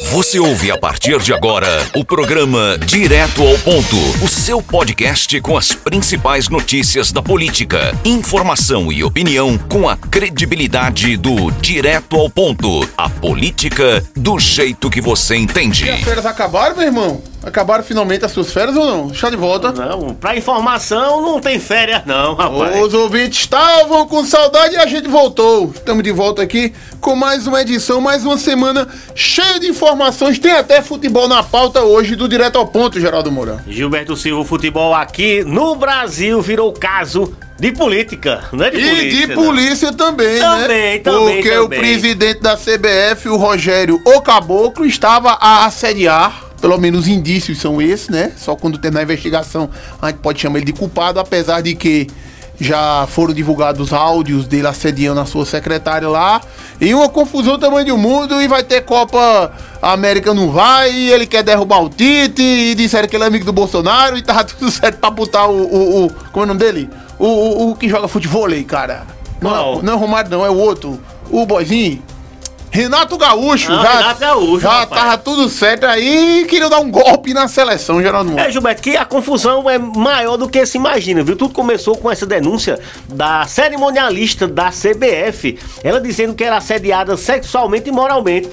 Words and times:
Você 0.00 0.38
ouve 0.38 0.70
a 0.70 0.78
partir 0.78 1.18
de 1.20 1.32
agora 1.32 1.68
o 1.94 2.04
programa 2.04 2.78
Direto 2.78 3.42
ao 3.42 3.58
Ponto, 3.58 3.96
o 4.22 4.28
seu 4.28 4.62
podcast 4.62 5.40
com 5.40 5.56
as 5.56 5.72
principais 5.72 6.48
notícias 6.48 7.12
da 7.12 7.22
política, 7.22 7.96
informação 8.04 8.90
e 8.90 9.04
opinião 9.04 9.58
com 9.58 9.88
a 9.88 9.96
credibilidade 9.96 11.16
do 11.16 11.50
Direto 11.50 12.16
ao 12.16 12.30
Ponto, 12.30 12.88
a 12.96 13.08
política 13.08 14.02
do 14.16 14.38
jeito 14.38 14.88
que 14.88 15.00
você 15.00 15.36
entende. 15.36 15.84
E 15.84 15.90
as 15.90 16.00
férias 16.00 16.26
acabaram, 16.26 16.76
meu 16.76 16.86
irmão? 16.86 17.31
Acabaram 17.42 17.82
finalmente 17.82 18.24
as 18.24 18.30
suas 18.30 18.52
férias 18.52 18.76
ou 18.76 18.86
não? 18.86 19.10
Está 19.10 19.28
de 19.28 19.36
volta. 19.36 19.72
Não, 19.72 20.14
pra 20.14 20.36
informação 20.36 21.20
não 21.22 21.40
tem 21.40 21.58
férias 21.58 22.02
não, 22.06 22.34
rapaz. 22.34 22.80
Os 22.80 22.94
ouvintes 22.94 23.40
estavam 23.40 24.06
com 24.06 24.24
saudade 24.24 24.74
e 24.74 24.78
a 24.78 24.86
gente 24.86 25.08
voltou. 25.08 25.72
Estamos 25.74 26.04
de 26.04 26.12
volta 26.12 26.40
aqui 26.42 26.72
com 27.00 27.16
mais 27.16 27.46
uma 27.46 27.60
edição, 27.60 28.00
mais 28.00 28.24
uma 28.24 28.38
semana 28.38 28.86
cheia 29.14 29.58
de 29.58 29.66
informações. 29.68 30.38
Tem 30.38 30.52
até 30.52 30.80
futebol 30.82 31.26
na 31.26 31.42
pauta 31.42 31.82
hoje 31.82 32.14
do 32.14 32.28
Direto 32.28 32.58
ao 32.58 32.66
Ponto, 32.66 33.00
Geraldo 33.00 33.32
Mourão. 33.32 33.60
Gilberto 33.66 34.16
Silva, 34.16 34.40
o 34.42 34.44
futebol 34.44 34.94
aqui 34.94 35.42
no 35.44 35.74
Brasil 35.74 36.40
virou 36.40 36.72
caso 36.72 37.34
de 37.58 37.70
política, 37.72 38.44
não 38.52 38.64
é 38.64 38.70
de 38.70 38.78
e 38.78 38.88
polícia. 38.88 39.10
de 39.10 39.26
não. 39.34 39.44
polícia 39.44 39.92
também, 39.92 40.38
né? 40.38 40.40
Também, 40.40 41.00
também, 41.00 41.34
Porque 41.34 41.50
o 41.58 41.62
também. 41.64 41.78
presidente 41.80 42.40
da 42.40 42.56
CBF, 42.56 43.28
o 43.28 43.36
Rogério 43.36 44.00
O 44.04 44.20
Caboclo, 44.20 44.84
estava 44.86 45.38
a 45.40 45.64
assediar. 45.66 46.51
Pelo 46.62 46.78
menos 46.78 47.08
indícios 47.08 47.60
são 47.60 47.82
esses, 47.82 48.08
né? 48.08 48.32
Só 48.38 48.56
quando 48.56 48.78
terminar 48.78 49.00
a 49.00 49.02
investigação 49.02 49.68
a 50.00 50.06
gente 50.08 50.20
pode 50.20 50.40
chamar 50.40 50.58
ele 50.58 50.66
de 50.66 50.72
culpado, 50.72 51.20
apesar 51.20 51.60
de 51.60 51.74
que 51.74 52.06
já 52.60 53.06
foram 53.08 53.34
divulgados 53.34 53.92
áudios 53.92 54.46
dele 54.46 54.68
assediando 54.68 55.20
a 55.20 55.26
sua 55.26 55.44
secretária 55.44 56.08
lá. 56.08 56.40
E 56.80 56.94
uma 56.94 57.08
confusão 57.08 57.58
tamanho 57.58 57.86
do 57.86 57.98
mundo 57.98 58.40
e 58.40 58.46
vai 58.46 58.62
ter 58.62 58.82
Copa 58.82 59.52
América 59.80 60.32
não 60.32 60.50
vai, 60.52 60.92
e 60.92 61.12
ele 61.12 61.26
quer 61.26 61.42
derrubar 61.42 61.82
o 61.82 61.88
Tite, 61.88 62.40
e 62.40 62.74
disseram 62.76 63.08
que 63.08 63.16
ele 63.16 63.24
é 63.24 63.26
amigo 63.26 63.44
do 63.44 63.52
Bolsonaro 63.52 64.16
e 64.16 64.22
tava 64.22 64.44
tudo 64.46 64.70
certo 64.70 64.98
pra 64.98 65.10
botar 65.10 65.48
o. 65.48 65.62
o, 65.62 66.06
o 66.06 66.10
como 66.30 66.42
é 66.42 66.44
o 66.44 66.46
nome 66.46 66.60
dele? 66.60 66.88
O, 67.18 67.26
o, 67.26 67.70
o 67.70 67.76
que 67.76 67.88
joga 67.88 68.06
futebol, 68.06 68.48
cara. 68.66 69.04
Não, 69.40 69.82
não 69.82 69.92
é 69.92 69.96
o 69.96 69.98
Romário, 69.98 70.30
não, 70.30 70.46
é 70.46 70.50
o 70.50 70.56
outro. 70.56 71.00
O 71.28 71.44
boizinho. 71.44 72.00
Renato 72.74 73.18
Gaúcho, 73.18 73.70
Ah, 73.70 73.82
já, 73.82 73.96
Renato 73.98 74.20
Gaúcho, 74.20 74.60
já 74.60 74.70
rapaz. 74.80 75.02
tava 75.02 75.18
tudo 75.18 75.46
certo 75.50 75.84
aí 75.84 76.40
e 76.40 76.44
queria 76.46 76.70
dar 76.70 76.80
um 76.80 76.90
golpe 76.90 77.34
na 77.34 77.46
seleção, 77.46 78.00
Geraldo 78.00 78.30
Moura. 78.30 78.48
É, 78.48 78.50
Gilberto, 78.50 78.80
que 78.80 78.96
a 78.96 79.04
confusão 79.04 79.68
é 79.68 79.76
maior 79.76 80.38
do 80.38 80.48
que 80.48 80.64
se 80.64 80.78
imagina, 80.78 81.22
viu? 81.22 81.36
Tudo 81.36 81.52
começou 81.52 81.98
com 81.98 82.10
essa 82.10 82.24
denúncia 82.24 82.80
da 83.08 83.44
cerimonialista 83.46 84.48
da 84.48 84.70
CBF, 84.70 85.58
ela 85.84 86.00
dizendo 86.00 86.34
que 86.34 86.42
era 86.42 86.56
assediada 86.56 87.14
sexualmente 87.16 87.90
e 87.90 87.92
moralmente. 87.92 88.48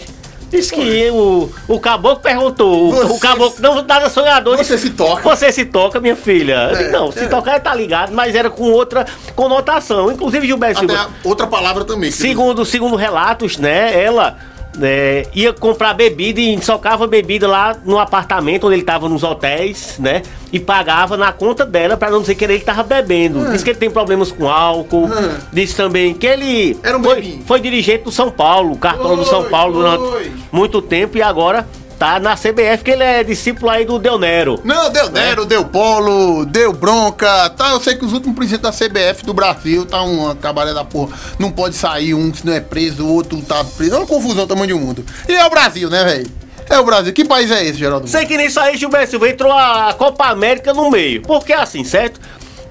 Diz 0.49 0.71
que 0.71 1.09
o, 1.11 1.49
o 1.67 1.79
caboclo 1.79 2.21
perguntou, 2.21 2.89
o- 2.89 2.91
Você- 2.91 3.13
o 3.13 3.19
caboclo 3.19 3.61
não 3.61 3.81
nada 3.83 4.09
sonhador. 4.09 4.57
Você 4.57 4.75
disse, 4.75 4.87
se 4.87 4.93
toca? 4.93 5.21
Você 5.21 5.51
se 5.51 5.65
toca, 5.65 5.99
minha 5.99 6.15
filha. 6.15 6.69
Disse, 6.71 6.89
não, 6.91 7.11
se 7.11 7.19
é. 7.19 7.27
tocar 7.27 7.59
tá 7.59 7.73
ligado, 7.75 8.11
mas 8.13 8.33
era 8.35 8.49
com 8.49 8.63
outra 8.71 9.05
conotação. 9.35 10.11
Inclusive, 10.11 10.47
Gilberto 10.47 10.83
Até 10.83 10.93
Silva, 10.93 11.09
outra 11.23 11.47
palavra 11.47 11.85
também. 11.85 12.11
Segundo, 12.11 12.65
segundo 12.65 12.95
relatos, 12.95 13.57
né, 13.57 14.01
ela 14.03 14.37
né, 14.77 15.23
ia 15.33 15.51
comprar 15.51 15.93
bebida 15.93 16.39
e 16.39 16.61
socava 16.61 17.07
bebida 17.07 17.47
lá 17.47 17.75
no 17.83 17.97
apartamento 17.97 18.67
onde 18.67 18.75
ele 18.75 18.83
tava 18.83 19.09
nos 19.09 19.23
hotéis, 19.23 19.97
né? 19.99 20.21
E 20.51 20.59
pagava 20.59 21.17
na 21.17 21.31
conta 21.31 21.65
dela 21.65 21.97
pra 21.97 22.09
não 22.09 22.21
dizer 22.21 22.35
que 22.35 22.43
ele 22.43 22.59
tava 22.59 22.83
bebendo. 22.83 23.51
Diz 23.51 23.63
que 23.63 23.71
ele 23.71 23.79
tem 23.79 23.89
problemas 23.89 24.31
com 24.31 24.49
álcool. 24.49 25.05
Hum. 25.05 25.37
Diz 25.51 25.73
também 25.73 26.13
que 26.13 26.25
ele 26.25 26.77
Era 26.81 26.97
um 26.97 27.03
foi, 27.03 27.39
foi 27.45 27.59
dirigente 27.59 28.05
do 28.05 28.11
São 28.11 28.31
Paulo, 28.31 28.75
cartão 28.77 29.15
do 29.15 29.25
São 29.25 29.43
Paulo 29.45 29.73
durante 29.73 30.03
oi. 30.03 30.31
muito 30.51 30.81
tempo 30.81 31.17
e 31.17 31.21
agora 31.21 31.67
tá 31.99 32.17
na 32.17 32.35
CBF, 32.35 32.81
que 32.81 32.91
ele 32.91 33.03
é 33.03 33.23
discípulo 33.25 33.69
aí 33.69 33.85
do 33.85 33.99
Del 33.99 34.17
Nero. 34.17 34.61
Não, 34.63 34.89
deu 34.89 35.11
Nero, 35.11 35.45
deu 35.45 35.65
Polo, 35.65 36.45
deu 36.45 36.71
bronca, 36.71 37.49
tá? 37.49 37.71
Eu 37.71 37.81
sei 37.81 37.95
que 37.95 38.05
os 38.05 38.13
últimos 38.13 38.37
presidentes 38.37 38.63
da 38.63 38.71
CBF 38.71 39.25
do 39.25 39.33
Brasil 39.33 39.85
tá 39.85 40.01
uma 40.01 40.33
cabaré 40.33 40.73
da 40.73 40.85
porra. 40.85 41.15
Não 41.37 41.51
pode 41.51 41.75
sair, 41.75 42.13
um 42.13 42.33
se 42.33 42.45
não 42.45 42.53
é 42.53 42.61
preso, 42.61 43.05
o 43.05 43.13
outro 43.13 43.41
tá 43.41 43.63
preso. 43.65 43.95
É 43.95 43.97
uma 43.97 44.07
confusão 44.07 44.47
tamanho 44.47 44.77
do 44.77 44.79
mundo. 44.79 45.05
E 45.27 45.33
é 45.33 45.45
o 45.45 45.49
Brasil, 45.49 45.89
né, 45.89 46.05
velho? 46.05 46.31
É 46.69 46.79
o 46.79 46.85
Brasil. 46.85 47.11
Que 47.11 47.25
país 47.25 47.51
é 47.51 47.65
esse, 47.65 47.77
Geraldo? 47.77 48.07
Sei 48.07 48.25
que 48.25 48.37
nisso 48.37 48.61
aí, 48.61 48.77
Gilberto 48.77 49.09
Silva, 49.09 49.27
entrou 49.27 49.51
a 49.51 49.93
Copa 49.93 50.27
América 50.27 50.73
no 50.73 50.89
meio. 50.89 51.21
Porque 51.23 51.51
assim, 51.51 51.83
certo? 51.83 52.21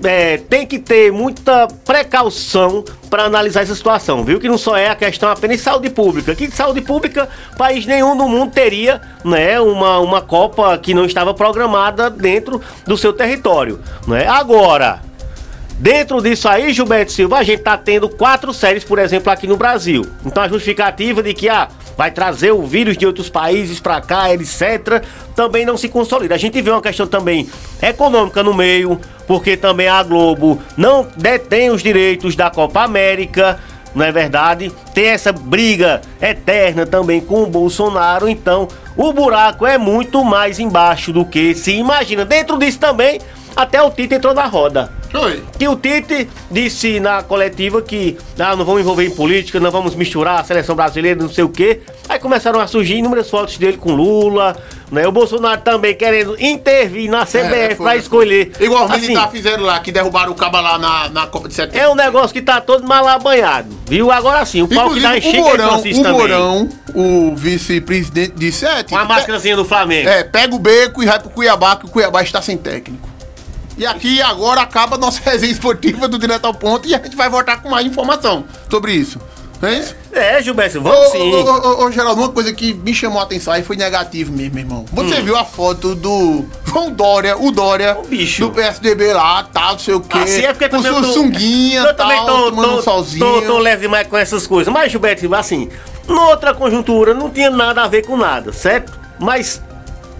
É, 0.03 0.39
tem 0.39 0.65
que 0.65 0.79
ter 0.79 1.13
muita 1.13 1.69
precaução 1.85 2.85
para 3.09 3.25
analisar 3.25 3.63
essa 3.63 3.75
situação, 3.75 4.25
viu? 4.25 4.39
Que 4.39 4.49
não 4.49 4.59
só 4.59 4.77
é 4.77 4.89
a 4.89 4.95
questão 4.95 5.31
apenas 5.31 5.59
de 5.59 5.63
saúde 5.63 5.91
pública. 5.91 6.35
Que 6.35 6.47
de 6.47 6.55
saúde 6.55 6.81
pública, 6.81 7.29
país 7.57 7.87
nenhum 7.87 8.15
no 8.15 8.29
mundo 8.29 8.53
teria, 8.53 9.01
né, 9.25 9.61
uma, 9.61 9.99
uma 9.99 10.23
Copa 10.23 10.77
que 10.79 10.95
não 10.95 11.05
estava 11.05 11.33
programada 11.33 12.11
dentro 12.11 12.61
do 12.87 12.97
seu 12.97 13.13
território, 13.13 13.81
né? 14.07 14.27
Agora, 14.27 15.01
Dentro 15.81 16.21
disso 16.21 16.49
aí, 16.49 16.73
Gilberto 16.73 17.13
Silva, 17.13 17.39
a 17.39 17.45
gente 17.45 17.63
tá 17.63 17.79
tendo 17.79 18.09
quatro 18.09 18.53
séries, 18.53 18.83
por 18.83 18.99
exemplo, 18.99 19.31
aqui 19.31 19.47
no 19.47 19.57
Brasil. 19.57 20.05
Então 20.27 20.43
a 20.43 20.49
justificativa 20.49 21.23
de 21.23 21.33
que 21.33 21.49
ah, 21.49 21.69
vai 21.99 22.13
trazer 22.13 22.53
o 22.53 22.63
vírus 22.63 22.97
de 22.97 23.05
outros 23.05 23.29
países 23.29 23.81
pra 23.81 24.01
cá, 24.01 24.33
etc., 24.33 25.03
também 25.35 25.67
não 25.67 25.77
se 25.77 25.89
consolida. 25.89 26.33
A 26.33 26.39
gente 26.39 26.63
vê 26.63 26.71
uma 26.71 26.81
questão 26.81 27.09
também 27.09 27.49
econômica 27.83 28.41
no 28.41 28.55
meio, 28.55 29.01
porque 29.27 29.57
também 29.57 29.89
a 29.89 30.01
Globo 30.05 30.63
não 30.77 31.09
detém 31.17 31.71
os 31.71 31.83
direitos 31.83 32.37
da 32.37 32.51
Copa 32.51 32.83
América. 32.85 33.59
Não 33.97 34.05
é 34.05 34.13
verdade? 34.13 34.71
Tem 34.95 35.07
essa 35.07 35.33
briga 35.33 36.01
eterna 36.23 36.87
também 36.87 37.21
com 37.21 37.43
o 37.43 37.47
Bolsonaro, 37.47 38.29
então 38.29 38.69
o 38.97 39.13
buraco 39.13 39.67
é 39.67 39.77
muito 39.77 40.23
mais 40.23 40.61
embaixo 40.61 41.13
do 41.13 41.25
que 41.25 41.53
se 41.53 41.73
imagina. 41.73 42.25
Dentro 42.25 42.57
disso 42.59 42.79
também, 42.79 43.21
até 43.57 43.83
o 43.83 43.91
Tite 43.91 44.15
entrou 44.15 44.35
na 44.35 44.47
roda. 44.47 44.91
Oi. 45.15 45.43
Que 45.59 45.67
o 45.67 45.75
Tite 45.75 46.29
disse 46.51 47.01
na 47.01 47.23
coletiva 47.23 47.81
que 47.81 48.17
ah, 48.39 48.55
não 48.55 48.65
vamos 48.65 48.83
envolver 48.83 49.07
em 49.07 49.11
política, 49.11 49.59
não 49.59 49.71
vamos 49.71 49.95
misturar 49.95 50.41
a 50.41 50.45
seleção 50.45 50.77
brasileira, 50.77 51.21
não 51.21 51.31
sei 51.31 51.45
o 51.45 51.49
quê. 51.49 51.81
Aí 52.09 52.19
começaram 52.19 52.61
a 52.61 52.67
surgir 52.67 52.97
inúmeras 52.97 53.31
fotos 53.31 53.57
dele 53.57 53.79
com 53.79 53.93
Lula, 53.93 54.55
né? 54.93 55.07
O 55.07 55.13
Bolsonaro 55.13 55.61
também 55.63 55.95
querendo 55.95 56.37
intervir 56.39 57.11
na 57.11 57.25
CBF 57.25 57.39
É, 57.47 57.67
foi, 57.69 57.77
pra 57.77 57.91
foi. 57.93 57.97
escolher. 57.99 58.53
Igual 58.61 58.85
os 58.85 58.91
Assim, 58.91 59.01
militares 59.01 59.31
fizeram 59.33 59.65
lá, 59.65 59.81
que 59.81 59.91
derrubaram 59.91 60.33
o 60.33 60.35
caba 60.35 60.61
lá 60.61 60.79
na, 60.79 61.09
na 61.09 61.27
Copa 61.27 61.49
de 61.49 61.55
Setembro. 61.55 61.79
É 61.81 61.89
um 61.89 61.95
negócio 61.95 62.33
que 62.35 62.43
tá 62.43 62.61
todo 62.61 62.87
mal 62.87 63.09
abanhado, 63.09 63.69
viu? 63.87 64.13
Agora 64.13 64.45
sim, 64.45 64.61
o 64.63 64.69
pau 64.69 64.91
que 64.91 64.99
Inclusive, 64.99 65.21
Chico 65.23 65.37
o 65.37 65.41
é 65.41 65.43
Mourão, 65.51 65.69
Francisco 65.71 66.01
o 66.01 66.03
também. 66.05 66.19
Mourão, 66.21 66.69
o 66.95 67.35
vice-presidente, 67.35 68.35
disse: 68.37 68.67
É, 68.67 68.83
Com 68.83 68.97
a 68.97 69.05
máscarazinha 69.07 69.57
do 69.57 69.65
Flamengo. 69.65 70.07
É, 70.09 70.23
pega 70.23 70.55
o 70.55 70.59
beco 70.59 71.03
e 71.03 71.07
vai 71.07 71.19
pro 71.19 71.31
Cuiabá, 71.31 71.77
que 71.77 71.87
o 71.87 71.89
Cuiabá 71.89 72.23
está 72.23 72.43
sem 72.43 72.57
técnico. 72.59 73.08
E 73.79 73.87
aqui 73.87 74.21
agora 74.21 74.61
acaba 74.61 74.97
a 74.97 74.99
nossa 74.99 75.21
resenha 75.25 75.53
esportiva 75.53 76.09
do 76.09 76.19
Direto 76.19 76.45
ao 76.47 76.53
Ponto 76.55 76.87
e 76.89 76.95
a 76.95 76.99
gente 76.99 77.17
vai 77.17 77.29
voltar 77.31 77.63
com 77.63 77.71
mais 77.71 77.87
informação 77.87 78.45
sobre 78.71 78.93
isso. 78.93 79.19
Não 79.61 79.69
é 79.69 79.79
isso? 79.79 79.97
É, 80.13 80.41
Gilberto, 80.41 80.79
Ô, 80.79 80.83
vamos 80.83 81.09
sim. 81.11 81.35
ô, 81.35 81.41
ô, 81.43 81.85
ô, 81.87 81.91
Geraldo, 81.91 82.21
uma 82.21 82.29
coisa 82.29 82.53
que 82.53 82.73
me 82.75 82.95
chamou 82.95 83.19
a 83.19 83.25
atenção 83.25 83.53
aí 83.53 83.63
foi 83.65 83.77
negativo 83.77 84.33
mesmo, 84.33 84.55
meu 84.55 84.63
irmão. 84.65 84.85
Você 84.93 85.17
Hum. 85.21 85.25
viu 85.25 85.37
a 85.37 85.45
foto 85.45 85.97
do 85.97 86.45
João 86.65 86.93
Dória, 86.93 87.37
o 87.37 87.51
Dória, 87.51 87.97
O 87.99 88.07
bicho. 88.07 88.43
do 88.47 88.51
PSDB 88.53 89.13
lá, 89.13 89.43
tal, 89.53 89.73
não 89.73 89.79
sei 89.81 89.95
o 89.95 90.01
quê. 90.01 90.19
Assim, 90.19 90.43
é 90.43 90.53
porque 90.53 90.69
com 90.69 90.77
também 90.77 90.93
sua 90.93 91.03
tô- 91.03 91.13
sunguinha, 91.13 91.81
eu 91.81 91.95
também 91.97 92.17
tal, 92.19 92.27
tô, 92.27 92.51
tomando 92.51 92.69
tô, 92.73 92.79
um 92.79 92.83
solzinho. 92.83 93.25
tô, 93.27 93.43
tô 93.43 93.59
leve 93.59 93.83
demais 93.83 94.07
com 94.07 94.17
essas 94.17 94.47
coisas. 94.47 94.73
Mas, 94.73 94.93
Gilberto, 94.93 95.35
assim, 95.35 95.69
noutra 96.07 96.55
conjuntura 96.55 97.13
não 97.13 97.29
tinha 97.29 97.51
nada 97.51 97.83
a 97.83 97.89
ver 97.89 98.07
com 98.07 98.17
nada, 98.17 98.53
certo? 98.53 98.93
Mas 99.19 99.61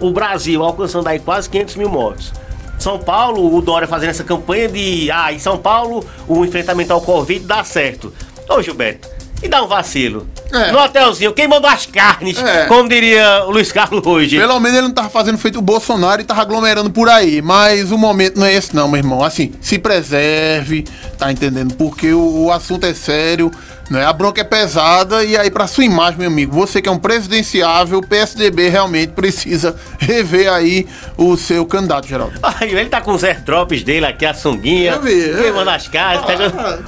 o 0.01 0.11
Brasil 0.11 0.61
alcançando 0.61 1.07
aí 1.07 1.17
quase 1.19 1.49
500 1.49 1.75
mil 1.77 1.87
mortos. 1.89 2.33
São 2.79 2.97
Paulo, 2.99 3.55
o 3.55 3.61
Dória 3.61 3.87
fazendo 3.87 4.09
essa 4.09 4.23
campanha 4.23 4.67
de, 4.67 5.09
ah, 5.11 5.31
em 5.33 5.39
São 5.39 5.57
Paulo 5.57 6.03
o 6.27 6.45
enfrentamento 6.45 6.93
ao 6.93 7.01
Covid 7.01 7.45
dá 7.45 7.63
certo. 7.63 8.13
Ô, 8.49 8.61
Gilberto, 8.61 9.07
e 9.43 9.47
dá 9.47 9.63
um 9.63 9.67
vacilo. 9.67 10.27
É. 10.51 10.71
No 10.71 10.79
hotelzinho, 10.79 11.31
quem 11.33 11.47
mandou 11.47 11.69
as 11.69 11.85
carnes, 11.85 12.37
É. 12.39 12.65
como 12.65 12.89
diria 12.89 13.45
o 13.45 13.51
Luiz 13.51 13.71
Carlos 13.71 14.05
hoje. 14.05 14.37
Pelo 14.37 14.59
menos 14.59 14.77
ele 14.77 14.87
não 14.87 14.93
tava 14.93 15.09
fazendo 15.09 15.37
feito 15.37 15.59
o 15.59 15.61
Bolsonaro 15.61 16.21
e 16.21 16.25
tava 16.25 16.41
aglomerando 16.41 16.89
por 16.89 17.07
aí. 17.07 17.41
Mas 17.41 17.91
o 17.91 17.97
momento 17.97 18.39
não 18.39 18.47
é 18.47 18.53
esse, 18.53 18.75
não, 18.75 18.87
meu 18.87 18.97
irmão. 18.97 19.23
Assim, 19.23 19.53
se 19.61 19.77
preserve, 19.77 20.85
tá 21.17 21.31
entendendo? 21.31 21.75
Porque 21.75 22.11
o, 22.11 22.45
o 22.45 22.51
assunto 22.51 22.85
é 22.85 22.93
sério, 22.93 23.51
né? 23.89 24.05
A 24.05 24.13
bronca 24.13 24.41
é 24.41 24.43
pesada. 24.43 25.23
E 25.23 25.35
aí, 25.37 25.49
pra 25.49 25.67
sua 25.67 25.83
imagem, 25.85 26.19
meu 26.19 26.27
amigo, 26.27 26.53
você 26.53 26.81
que 26.81 26.87
é 26.89 26.91
um 26.91 26.97
presidenciável, 26.97 27.99
o 27.99 28.05
PSDB 28.05 28.69
realmente 28.69 29.13
precisa 29.13 29.75
rever 29.99 30.51
aí 30.51 30.87
o 31.17 31.35
seu 31.35 31.65
candidato, 31.65 32.07
Geraldo. 32.07 32.33
Aí, 32.59 32.71
ele 32.73 32.89
tá 32.89 33.01
com 33.01 33.11
os 33.11 33.23
airdrops 33.23 33.83
dele 33.83 34.05
aqui, 34.05 34.25
a 34.25 34.33
sunguinha, 34.33 34.99
queimando 34.99 35.69
as 35.69 35.87
caras, 35.87 36.21
Ah, 36.23 36.25
pegando 36.25 36.59
ah. 36.59 36.79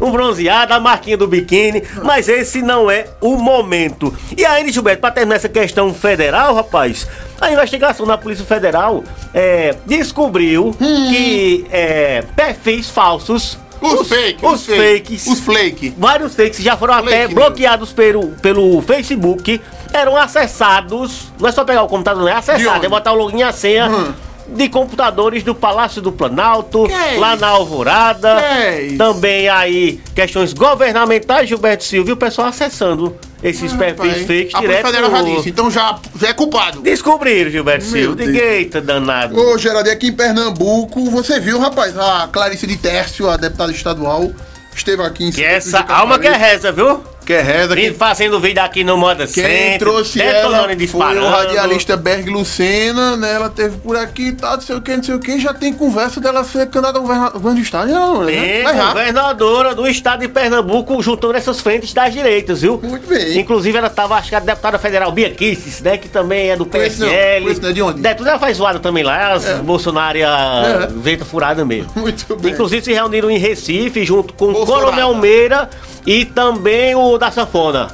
um 0.00 0.10
bronzeado, 0.10 0.72
a 0.74 0.80
marquinha 0.80 1.16
do 1.16 1.26
biquíni, 1.26 1.82
mas 2.02 2.28
esse 2.28 2.62
não 2.62 2.90
é 2.90 3.06
o 3.20 3.36
momento. 3.36 4.14
E 4.36 4.44
aí, 4.44 4.70
Gilberto, 4.70 5.00
pra 5.00 5.10
terminar 5.10 5.36
essa 5.36 5.48
questão 5.48 5.92
federal, 5.92 6.54
rapaz, 6.54 7.06
a 7.40 7.50
investigação 7.50 8.06
da 8.06 8.16
Polícia 8.18 8.44
Federal 8.44 9.04
é, 9.32 9.74
descobriu 9.86 10.74
Hum. 10.80 11.08
que 11.10 11.66
é, 11.70 12.22
perfis 12.34 12.88
falsos 12.90 13.58
Os, 13.80 14.08
fake, 14.08 14.44
os 14.44 14.66
fakes. 14.66 15.26
Os 15.26 15.40
flake. 15.40 15.94
Vários 15.96 16.34
fakes 16.34 16.58
já 16.62 16.76
foram 16.76 16.94
Flake 16.94 17.08
até 17.08 17.22
news. 17.24 17.34
bloqueados 17.34 17.92
pelo, 17.92 18.28
pelo 18.42 18.82
Facebook. 18.82 19.60
Eram 19.92 20.16
acessados. 20.16 21.28
Não 21.38 21.48
é 21.48 21.52
só 21.52 21.64
pegar 21.64 21.82
o 21.82 21.88
computador, 21.88 22.22
não 22.22 22.28
é 22.28 22.34
acessado. 22.34 22.84
É 22.84 22.88
botar 22.88 23.12
o 23.12 23.16
login 23.16 23.38
e 23.38 23.42
a 23.42 23.52
senha. 23.52 23.88
Hum. 23.88 24.12
De 24.50 24.68
computadores 24.68 25.42
do 25.42 25.54
Palácio 25.54 26.00
do 26.00 26.10
Planalto, 26.10 26.84
Que 26.86 26.92
é 26.92 27.18
lá 27.18 27.36
na 27.36 27.48
Alvorada. 27.48 28.36
Que 28.36 28.94
é? 28.94 28.96
Também 28.96 29.48
aí 29.48 30.00
questões 30.14 30.52
governamentais, 30.52 31.48
Gilberto 31.48 31.84
Silva, 31.84 32.10
e 32.10 32.12
o 32.12 32.16
pessoal 32.16 32.48
acessando 32.48 33.14
esses 33.42 33.72
perfis 33.72 34.12
Rapaz, 34.12 34.26
fakes 34.26 34.54
a 34.54 34.60
direto. 34.60 34.86
Federal 34.86 35.10
já 35.10 35.22
disse, 35.22 35.48
então 35.50 35.70
já, 35.70 35.98
já 36.20 36.28
é 36.28 36.32
culpado. 36.32 36.80
Descobriram, 36.80 37.50
Gilberto 37.50 37.84
Meu 37.86 37.92
Silva. 37.92 38.16
Deus. 38.16 38.36
Eita, 38.36 38.80
danado. 38.80 39.38
Ô, 39.38 39.56
Geraldo, 39.58 39.90
aqui 39.90 40.08
em 40.08 40.12
Pernambuco, 40.12 41.08
você 41.10 41.38
viu, 41.38 41.58
rapaz, 41.58 41.96
a 41.96 42.28
Clarice 42.32 42.66
de 42.66 42.76
Tércio, 42.76 43.28
a 43.28 43.36
deputada 43.36 43.70
estadual, 43.70 44.30
esteve 44.74 45.02
aqui 45.02 45.24
em 45.24 45.30
Que 45.30 45.44
essa 45.44 45.80
alma 45.88 46.18
que 46.18 46.26
é 46.26 46.36
reza, 46.36 46.72
viu? 46.72 47.00
Que 47.28 47.34
é 47.34 47.42
reza, 47.42 47.74
Vim 47.74 47.82
quem, 47.82 47.92
fazendo 47.92 48.40
vídeo 48.40 48.62
aqui 48.62 48.82
no 48.82 48.96
Moda 48.96 49.26
quem 49.26 49.44
Center, 49.44 49.78
trouxe 49.78 50.18
ela 50.22 50.66
foi 50.88 51.18
o 51.18 51.28
radialista 51.28 51.94
Berg 51.94 52.30
Lucena, 52.30 53.18
né, 53.18 53.34
ela 53.34 53.50
teve 53.50 53.76
por 53.76 53.98
aqui 53.98 54.28
e 54.28 54.32
tal, 54.32 54.54
não 54.54 54.60
sei 54.62 54.76
o 54.76 54.80
que, 54.80 54.96
não 54.96 55.02
sei 55.02 55.14
o 55.14 55.18
que, 55.18 55.38
já 55.38 55.52
tem 55.52 55.74
conversa 55.74 56.22
dela 56.22 56.42
ser 56.42 56.66
candidata 56.68 56.96
a 56.96 57.00
governa- 57.02 57.28
governo 57.28 57.56
do 57.58 57.62
estado, 57.62 57.90
não, 57.92 58.24
né? 58.24 58.32
Tem 58.32 58.62
já. 58.64 58.88
governadora 58.88 59.74
do 59.74 59.86
estado 59.86 60.20
de 60.20 60.28
Pernambuco 60.28 61.02
juntando 61.02 61.36
essas 61.36 61.60
frentes 61.60 61.92
das 61.92 62.14
direitas, 62.14 62.62
viu? 62.62 62.80
Muito 62.82 63.06
bem. 63.06 63.38
Inclusive 63.38 63.76
ela 63.76 63.90
tava, 63.90 64.14
acho 64.14 64.30
que 64.30 64.34
a 64.34 64.40
deputada 64.40 64.78
federal 64.78 65.12
Bia 65.12 65.28
Kisses, 65.30 65.82
né? 65.82 65.98
Que 65.98 66.08
também 66.08 66.48
é 66.48 66.56
do 66.56 66.64
não, 66.64 66.70
PSL. 66.70 67.42
conheço 67.42 67.60
não, 67.60 67.72
de 67.74 67.82
onde? 67.82 68.06
É, 68.06 68.14
tudo 68.14 68.30
ela 68.30 68.38
faz 68.38 68.56
zoada 68.56 68.78
também 68.78 69.04
lá, 69.04 69.32
as 69.34 69.44
bolsonária 69.60 70.26
É. 70.26 70.86
venta 70.96 71.26
furada 71.26 71.62
mesmo. 71.62 71.90
Muito 71.94 72.34
bem. 72.36 72.52
Inclusive 72.52 72.82
se 72.82 72.92
reuniram 72.94 73.30
em 73.30 73.36
Recife 73.36 74.02
junto 74.02 74.32
com 74.32 74.46
o. 74.50 74.64
Coronel 74.64 75.14
Meira 75.14 75.68
e 76.08 76.24
também 76.24 76.94
o 76.94 77.18
da 77.18 77.30
Sanfona. 77.30 77.88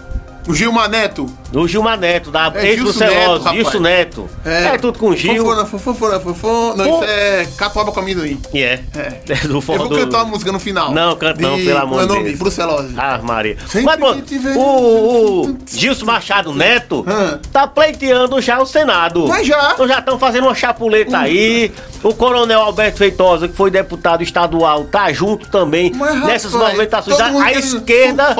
O 0.46 0.54
Gilmar 0.54 0.88
Neto. 0.88 1.26
O 1.54 1.68
Gilmar 1.68 1.98
Neto, 1.98 2.30
da 2.30 2.50
É 2.54 2.66
ex-Brucelose, 2.70 3.48
Gilson 3.50 3.80
Neto, 3.80 4.28
Neto. 4.44 4.74
É. 4.74 4.78
tudo 4.78 4.98
com 4.98 5.14
Gil. 5.14 5.36
Fofona, 5.44 5.64
fofona, 5.66 6.20
fofona. 6.20 6.84
Não, 6.84 6.94
isso 6.96 7.04
é 7.04 7.46
catuaba 7.56 7.92
com 7.92 8.00
amendoim. 8.00 8.40
E 8.52 8.62
é. 8.62 8.80
É. 8.96 9.20
É 9.28 9.34
do 9.46 9.56
Eu 9.56 9.60
forró 9.60 9.78
vou 9.86 9.88
do... 9.88 9.96
cantar 9.98 10.18
uma 10.18 10.26
música 10.30 10.50
no 10.52 10.58
final. 10.58 10.92
Não, 10.92 11.14
canta 11.16 11.40
não, 11.40 11.56
De- 11.56 11.64
pelo 11.64 11.78
amor 11.78 11.88
como 11.88 12.00
é 12.00 12.04
o 12.04 12.06
de 12.08 12.12
nome? 12.14 12.24
Deus. 12.26 12.38
Brucelose. 12.38 12.94
Ah, 12.96 13.20
Maria. 13.22 13.56
Sempre 13.66 13.96
Mas, 14.00 14.14
que 14.16 14.22
tiver- 14.22 14.56
o, 14.56 15.42
o 15.50 15.58
Gilson 15.70 16.04
Machado 16.06 16.52
Neto 16.54 17.04
Hã? 17.06 17.40
tá 17.52 17.66
pleiteando 17.66 18.40
já 18.40 18.60
o 18.60 18.66
Senado. 18.66 19.26
Mas 19.28 19.46
já. 19.46 19.72
Então 19.74 19.86
já 19.88 19.98
estão 20.00 20.18
fazendo 20.18 20.44
uma 20.44 20.54
chapuleta 20.54 21.18
aí. 21.18 21.72
O 22.02 22.14
coronel 22.14 22.60
Alberto 22.60 22.98
Feitosa, 22.98 23.48
que 23.48 23.54
foi 23.56 23.70
deputado 23.70 24.22
estadual, 24.22 24.84
tá 24.84 25.10
junto 25.12 25.48
também 25.48 25.90
Mas, 25.94 26.20
nessas 26.26 26.52
rapaz, 26.52 26.68
movimentações. 26.72 27.16
todo 27.16 27.38
A, 27.40 27.44
a 27.44 27.52
esquerda. 27.52 28.36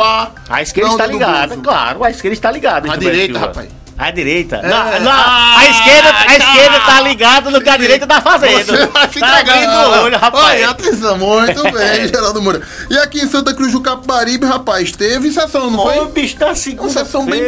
A 0.48 0.62
esquerda 0.62 0.90
está 0.90 1.06
do 1.06 1.12
ligada, 1.12 1.56
claro. 1.56 2.04
A 2.04 2.10
esquerda 2.10 2.34
está 2.34 2.50
ligada. 2.50 2.88
A 3.08 3.10
direita, 3.12 3.38
rapaz. 3.38 3.68
A 3.96 4.10
direita. 4.10 4.56
É. 4.56 4.68
Não, 4.68 5.00
não, 5.04 5.12
Ah, 5.12 5.54
a 5.58 5.68
esquerda, 5.70 6.08
a 6.10 6.24
tá. 6.24 6.36
esquerda 6.36 6.80
tá 6.80 7.00
ligada 7.00 7.48
no 7.48 7.60
que 7.60 7.70
a 7.70 7.76
direita 7.76 8.08
tá 8.08 8.20
fazendo. 8.20 8.66
Você 8.66 8.86
vai 8.88 9.08
se 9.08 9.20
tá 9.20 9.38
abrindo 9.38 9.70
o 9.70 10.02
olho, 10.02 10.18
rapaz. 10.18 10.44
Olha, 10.46 10.70
atenção, 10.70 11.16
muito 11.16 11.62
bem, 11.70 12.08
Geraldo 12.08 12.42
Moura. 12.42 12.60
E 12.90 12.98
aqui 12.98 13.20
em 13.20 13.28
Santa 13.28 13.54
Cruz 13.54 13.70
do 13.70 13.80
Capibaribe, 13.80 14.46
rapaz, 14.46 14.90
teve 14.90 15.30
sessão, 15.30 15.70
não 15.70 15.78
Ô, 15.78 15.82
foi? 15.92 16.06
bicho, 16.08 16.34
tá 16.36 16.52
sessão 16.56 17.24
bem- 17.24 17.40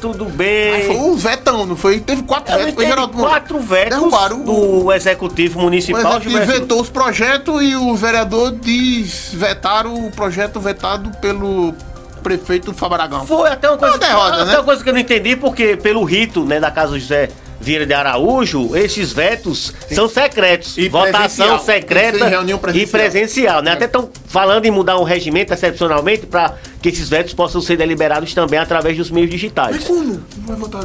tudo 0.00 0.24
bem. 0.24 0.86
Foi 0.88 0.96
o 0.96 1.14
vetão, 1.16 1.64
não 1.64 1.76
foi? 1.76 2.00
Teve 2.00 2.22
quatro 2.24 2.46
Também 2.46 2.64
vetos, 2.66 2.74
foi 2.74 2.86
Geraldo 2.86 3.16
Moura. 3.16 3.30
quatro 3.30 3.60
vetos 3.60 3.90
Derrubaram 3.96 4.40
o... 4.42 4.82
do 4.82 4.92
Executivo 4.92 5.60
O 5.60 5.62
Municipal. 5.62 6.00
executivo 6.00 6.30
Gilberto. 6.38 6.60
vetou 6.62 6.80
os 6.80 6.90
projetos 6.90 7.62
e 7.62 7.76
o 7.76 7.94
vereador 7.94 8.50
desvetaram 8.50 9.94
o 10.06 10.10
projeto 10.10 10.58
vetado 10.58 11.10
pelo 11.20 11.72
prefeito 12.20 12.72
Fabragão. 12.72 13.26
Foi 13.26 13.48
até 13.48 13.68
uma 13.68 13.78
coisa, 13.78 13.94
Uma 13.94 13.98
derrota, 14.06 14.34
até 14.36 14.44
né? 14.52 14.58
uma 14.58 14.64
coisa 14.64 14.82
que 14.82 14.88
eu 14.88 14.92
não 14.94 15.00
entendi, 15.00 15.36
porque 15.36 15.76
pelo 15.76 16.04
rito 16.04 16.44
né, 16.44 16.60
da 16.60 16.70
Casa 16.70 16.98
José 16.98 17.28
Vieira 17.62 17.84
de 17.84 17.92
Araújo, 17.92 18.74
esses 18.74 19.12
vetos 19.12 19.74
são 19.92 20.08
secretos. 20.08 20.78
E 20.78 20.88
Votação 20.88 21.46
presencial. 21.46 21.58
secreta 21.60 22.26
reunião 22.26 22.56
e 22.56 22.60
presencial. 22.60 22.90
presencial. 23.00 23.62
Né? 23.62 23.72
Até 23.72 23.84
estão 23.84 24.08
falando 24.26 24.64
em 24.64 24.70
mudar 24.70 24.96
o 24.96 25.04
regimento 25.04 25.52
excepcionalmente 25.52 26.24
para 26.26 26.54
que 26.80 26.88
esses 26.88 27.06
vetos 27.08 27.34
possam 27.34 27.60
ser 27.60 27.76
deliberados 27.76 28.32
também 28.32 28.58
através 28.58 28.96
dos 28.96 29.10
meios 29.10 29.28
Mas 29.30 29.40
digitais. 29.40 29.84
como? 29.84 30.14
Não 30.38 30.46
vai 30.46 30.56
votar. 30.56 30.84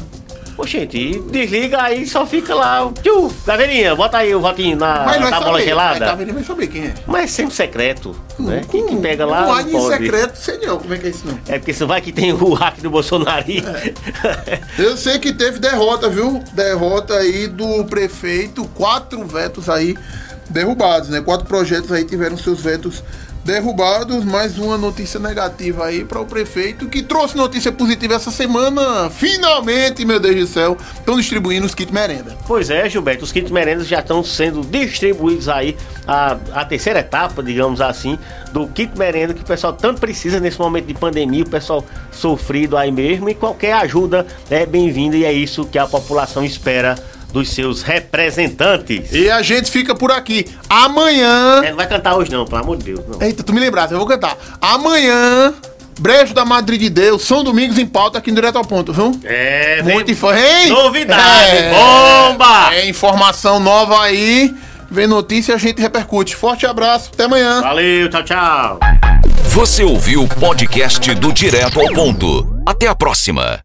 Ô, 0.57 0.65
gente, 0.65 0.97
e 0.97 1.19
desliga 1.19 1.81
aí, 1.83 2.07
só 2.07 2.25
fica 2.25 2.55
lá. 2.55 2.89
Tchu, 3.03 3.29
Caveirinha, 3.45 3.93
bota 3.93 4.17
aí 4.19 4.33
o 4.33 4.39
votinho 4.39 4.77
na 4.77 4.99
não 4.99 5.05
vai 5.05 5.19
tábua 5.29 5.51
saber. 5.51 5.63
gelada. 5.65 6.11
Mas 6.13 6.21
Ele 6.21 6.31
vai 6.31 6.43
saber 6.45 6.67
quem 6.67 6.85
é. 6.85 6.93
Mas 7.05 7.23
é 7.25 7.27
sempre 7.27 7.53
secreto, 7.55 8.15
né? 8.39 8.61
Quem 8.71 8.83
que 8.83 8.89
Como? 8.91 9.01
pega 9.01 9.25
lá 9.25 9.41
Não 9.41 9.53
há 9.53 9.63
pode. 9.63 9.87
secreto, 9.97 10.35
sei 10.37 10.57
não. 10.59 10.77
Como 10.77 10.93
é 10.93 10.97
que 10.97 11.07
é 11.07 11.09
isso 11.09 11.27
não? 11.27 11.37
É 11.47 11.59
porque 11.59 11.73
você 11.73 11.83
vai 11.83 11.99
que 11.99 12.11
tem 12.13 12.31
o 12.31 12.53
hack 12.53 12.79
do 12.81 12.89
Bolsonaro. 12.89 13.43
É. 13.51 14.61
Eu 14.79 14.95
sei 14.95 15.19
que 15.19 15.33
teve 15.33 15.59
derrota, 15.59 16.09
viu? 16.09 16.41
Derrota 16.53 17.15
aí 17.15 17.47
do 17.47 17.83
prefeito, 17.85 18.65
quatro 18.75 19.25
vetos 19.25 19.67
aí 19.69 19.95
derrubados, 20.49 21.09
né? 21.09 21.21
Quatro 21.21 21.45
projetos 21.45 21.91
aí 21.91 22.05
tiveram 22.05 22.37
seus 22.37 22.61
vetos 22.61 23.03
derrubados. 23.45 24.25
Mais 24.25 24.57
uma 24.57 24.75
notícia 24.75 25.19
negativa 25.19 25.85
aí 25.85 26.03
para 26.03 26.19
o 26.19 26.25
prefeito, 26.25 26.89
que 26.89 27.03
trouxe 27.03 27.37
notícia 27.37 27.71
positiva 27.71 28.15
essa 28.15 28.31
semana. 28.31 29.09
Finalmente, 29.11 30.03
meu 30.03 30.19
Deus 30.19 30.35
do 30.35 30.47
céu, 30.47 30.75
estão 30.95 31.15
distribuindo 31.15 31.65
os 31.65 31.75
kits 31.75 31.91
merenda. 31.91 32.35
Pois 32.47 32.71
é, 32.71 32.89
Gilberto, 32.89 33.23
os 33.23 33.31
kits 33.31 33.51
merendas 33.51 33.87
já 33.87 33.99
estão 33.99 34.23
sendo 34.23 34.61
distribuídos 34.61 35.47
aí 35.47 35.77
a, 36.07 36.37
a 36.53 36.65
terceira 36.65 36.99
etapa, 36.99 37.43
digamos 37.43 37.79
assim, 37.79 38.17
do 38.51 38.67
kit 38.67 38.97
merenda 38.97 39.33
que 39.33 39.41
o 39.41 39.45
pessoal 39.45 39.73
tanto 39.73 40.01
precisa 40.01 40.39
nesse 40.39 40.59
momento 40.59 40.87
de 40.87 40.95
pandemia, 40.95 41.43
o 41.43 41.49
pessoal 41.49 41.85
sofrido 42.11 42.75
aí 42.75 42.91
mesmo, 42.91 43.29
e 43.29 43.35
qualquer 43.35 43.73
ajuda 43.73 44.25
é 44.49 44.65
bem-vinda 44.65 45.15
e 45.15 45.23
é 45.23 45.31
isso 45.31 45.65
que 45.65 45.77
a 45.77 45.85
população 45.85 46.43
espera 46.43 46.95
dos 47.35 47.49
seus 47.49 47.81
representantes. 47.81 49.11
E 49.11 49.29
a 49.29 49.41
gente 49.41 49.69
fica 49.69 49.93
por 49.93 50.09
aqui. 50.09 50.45
Amanhã. 50.69 51.61
É, 51.65 51.69
não 51.69 51.75
vai 51.75 51.85
cantar 51.85 52.15
hoje 52.15 52.31
não, 52.31 52.45
pelo 52.45 52.61
amor 52.61 52.77
de 52.77 52.85
Deus. 52.85 53.01
Não. 53.05 53.21
Eita, 53.21 53.43
tu 53.43 53.51
me 53.51 53.59
lembraste, 53.59 53.91
eu 53.91 53.97
vou 53.97 54.07
cantar. 54.07 54.37
Amanhã, 54.61 55.53
Brejo 55.99 56.33
da 56.33 56.45
Madre 56.45 56.77
de 56.77 56.89
Deus, 56.89 57.23
São 57.23 57.43
Domingos 57.43 57.77
em 57.77 57.85
pauta 57.85 58.19
aqui 58.19 58.31
no 58.31 58.35
Direto 58.35 58.57
ao 58.57 58.63
Ponto, 58.63 58.93
viu? 58.93 59.19
É, 59.25 59.81
vem 59.81 59.95
Muito 59.95 60.09
info... 60.13 60.31
hein? 60.31 60.69
novidade, 60.69 61.57
bomba! 61.71 62.73
É 62.73 62.87
informação 62.87 63.59
nova 63.59 64.01
aí. 64.01 64.55
Vem 64.89 65.05
notícia 65.05 65.55
a 65.55 65.57
gente 65.57 65.81
repercute. 65.81 66.37
Forte 66.37 66.65
abraço, 66.65 67.11
até 67.13 67.25
amanhã. 67.25 67.59
Valeu, 67.59 68.09
tchau, 68.09 68.23
tchau. 68.23 68.79
Você 69.49 69.83
ouviu 69.83 70.23
o 70.23 70.27
podcast 70.29 71.13
do 71.15 71.33
Direto 71.33 71.81
ao 71.81 71.91
Ponto. 71.91 72.47
Até 72.65 72.87
a 72.87 72.95
próxima. 72.95 73.64